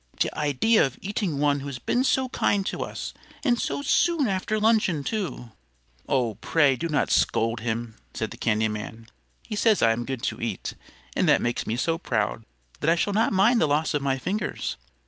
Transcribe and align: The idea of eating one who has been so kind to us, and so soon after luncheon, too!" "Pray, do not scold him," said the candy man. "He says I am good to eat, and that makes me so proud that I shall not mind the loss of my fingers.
The 0.19 0.35
idea 0.35 0.83
of 0.83 0.97
eating 1.03 1.37
one 1.37 1.59
who 1.59 1.67
has 1.67 1.77
been 1.77 2.03
so 2.03 2.27
kind 2.29 2.65
to 2.65 2.81
us, 2.81 3.13
and 3.43 3.61
so 3.61 3.83
soon 3.83 4.27
after 4.27 4.59
luncheon, 4.59 5.03
too!" 5.03 5.51
"Pray, 6.41 6.75
do 6.75 6.89
not 6.89 7.11
scold 7.11 7.59
him," 7.59 7.97
said 8.11 8.31
the 8.31 8.37
candy 8.37 8.67
man. 8.67 9.05
"He 9.43 9.55
says 9.55 9.83
I 9.83 9.91
am 9.91 10.05
good 10.05 10.23
to 10.23 10.41
eat, 10.41 10.73
and 11.15 11.29
that 11.29 11.39
makes 11.39 11.67
me 11.67 11.75
so 11.75 11.99
proud 11.99 12.45
that 12.79 12.89
I 12.89 12.95
shall 12.95 13.13
not 13.13 13.31
mind 13.31 13.61
the 13.61 13.67
loss 13.67 13.93
of 13.93 14.01
my 14.01 14.17
fingers. 14.17 14.75